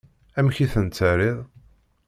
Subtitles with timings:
[0.39, 1.37] Amek i tent-terriḍ?